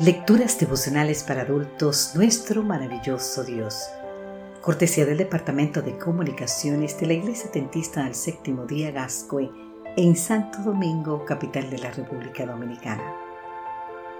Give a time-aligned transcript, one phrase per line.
[0.00, 3.88] Lecturas devocionales para adultos, nuestro maravilloso Dios.
[4.60, 9.48] Cortesía del Departamento de Comunicaciones de la Iglesia Tentista del Séptimo Día Gascoy
[9.96, 13.04] en Santo Domingo, capital de la República Dominicana.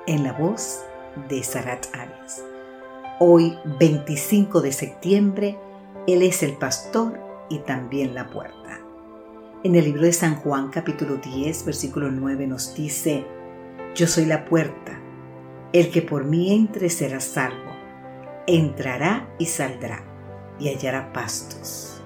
[0.06, 0.84] En la voz
[1.28, 2.44] de Sarat Arias.
[3.18, 5.58] Hoy, 25 de septiembre,
[6.06, 7.18] Él es el pastor
[7.50, 8.78] y también la puerta.
[9.64, 13.26] En el libro de San Juan capítulo 10, versículo 9 nos dice,
[13.96, 15.00] Yo soy la puerta
[15.74, 17.72] el que por mí entre será salvo,
[18.46, 20.04] entrará y saldrá
[20.60, 22.00] y hallará pastos.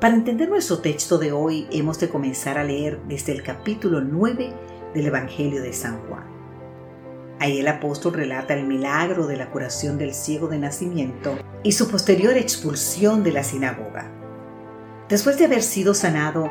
[0.00, 4.52] Para entender nuestro texto de hoy hemos de comenzar a leer desde el capítulo 9
[4.94, 6.24] del Evangelio de San Juan.
[7.38, 11.88] Ahí el apóstol relata el milagro de la curación del ciego de nacimiento y su
[11.88, 14.10] posterior expulsión de la sinagoga.
[15.08, 16.50] Después de haber sido sanado,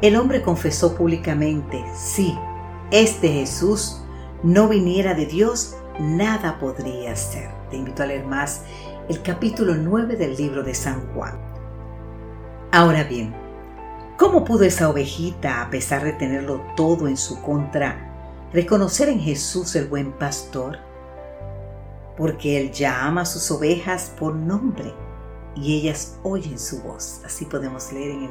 [0.00, 2.38] el hombre confesó públicamente, sí,
[2.92, 4.05] este Jesús
[4.42, 7.50] no viniera de Dios, nada podría ser.
[7.70, 8.62] Te invito a leer más
[9.08, 11.38] el capítulo 9 del libro de San Juan.
[12.72, 13.34] Ahora bien,
[14.18, 19.74] ¿cómo pudo esa ovejita, a pesar de tenerlo todo en su contra, reconocer en Jesús
[19.76, 20.78] el buen pastor?
[22.16, 24.92] Porque Él llama a sus ovejas por nombre
[25.54, 27.22] y ellas oyen su voz.
[27.24, 28.30] Así podemos leer en el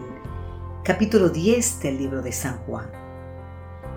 [0.84, 3.05] capítulo 10 del libro de San Juan.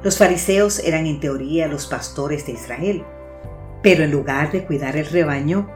[0.02, 3.04] Los fariseos eran en teoría los pastores de Israel,
[3.82, 5.68] pero en lugar de cuidar el rebaño,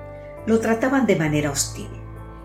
[0.47, 1.89] lo trataban de manera hostil.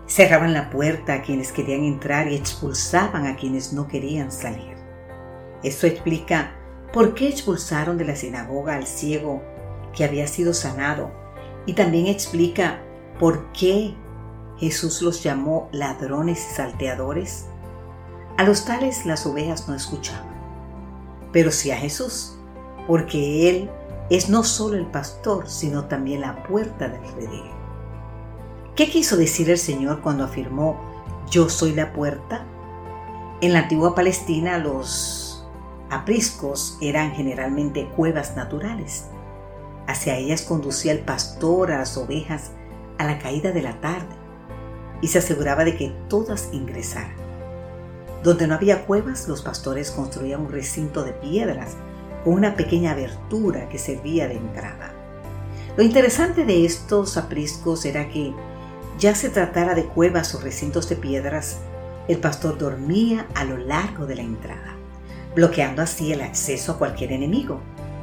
[0.08, 4.76] Cerraban la puerta a quienes querían entrar y expulsaban a quienes no querían salir.
[5.62, 6.52] Esto explica
[6.92, 9.42] por qué expulsaron de la sinagoga al ciego
[9.94, 11.12] que había sido sanado
[11.64, 12.80] y también explica
[13.20, 13.94] por qué
[14.56, 17.46] Jesús los llamó ladrones y salteadores.
[18.36, 20.37] A los tales las ovejas no escuchaban
[21.32, 22.36] pero sí a Jesús,
[22.86, 23.70] porque Él
[24.10, 27.50] es no solo el pastor, sino también la puerta del redil.
[28.74, 30.80] ¿Qué quiso decir el Señor cuando afirmó,
[31.30, 32.46] yo soy la puerta?
[33.40, 35.46] En la antigua Palestina los
[35.90, 39.06] apriscos eran generalmente cuevas naturales.
[39.86, 42.52] Hacia ellas conducía el pastor a las ovejas
[42.98, 44.16] a la caída de la tarde
[45.00, 47.27] y se aseguraba de que todas ingresaran.
[48.22, 51.76] Donde no había cuevas, los pastores construían un recinto de piedras
[52.24, 54.92] con una pequeña abertura que servía de entrada.
[55.76, 58.34] Lo interesante de estos apriscos era que,
[58.98, 61.58] ya se tratara de cuevas o recintos de piedras,
[62.08, 64.74] el pastor dormía a lo largo de la entrada,
[65.36, 67.60] bloqueando así el acceso a cualquier enemigo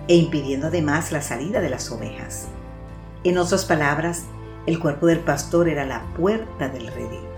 [0.08, 2.48] e impidiendo además la salida de las ovejas.
[3.26, 4.24] En otras palabras,
[4.68, 7.35] el cuerpo del pastor era la puerta del redil.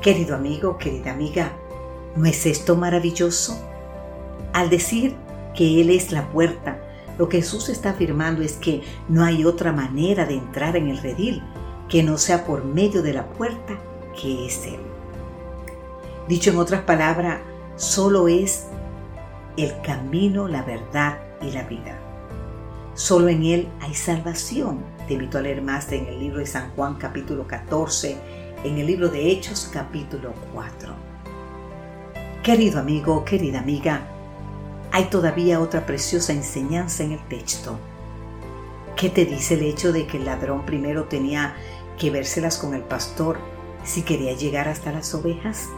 [0.00, 1.52] Querido amigo, querida amiga,
[2.14, 3.58] ¿no es esto maravilloso?
[4.52, 5.16] Al decir
[5.54, 6.78] que Él es la puerta,
[7.18, 10.98] lo que Jesús está afirmando es que no hay otra manera de entrar en el
[10.98, 11.42] redil
[11.88, 13.78] que no sea por medio de la puerta
[14.20, 14.80] que es Él.
[16.28, 17.40] Dicho en otras palabras,
[17.76, 18.66] solo es
[19.56, 21.98] el camino, la verdad y la vida.
[22.94, 24.84] Solo en Él hay salvación.
[25.06, 28.86] Te invito a leer más en el libro de San Juan capítulo 14 en el
[28.86, 30.94] libro de Hechos capítulo 4.
[32.42, 34.08] Querido amigo, querida amiga,
[34.92, 37.78] hay todavía otra preciosa enseñanza en el texto.
[38.96, 41.54] ¿Qué te dice el hecho de que el ladrón primero tenía
[41.98, 43.38] que vérselas con el pastor
[43.84, 45.68] si quería llegar hasta las ovejas?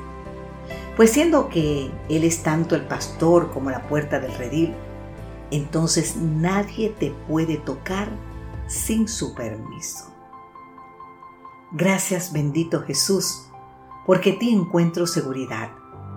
[0.96, 4.74] Pues siendo que Él es tanto el pastor como la puerta del redil,
[5.50, 8.08] entonces nadie te puede tocar
[8.66, 10.17] sin su permiso.
[11.72, 13.48] Gracias bendito Jesús,
[14.06, 15.70] porque ti encuentro seguridad,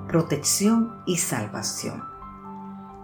[0.08, 2.04] protección y salvación.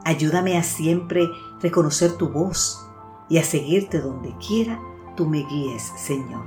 [0.06, 1.28] Ayúdame a siempre
[1.60, 2.88] reconocer tu voz
[3.28, 4.80] y a seguirte donde quiera
[5.18, 6.46] tú me guíes, Señor.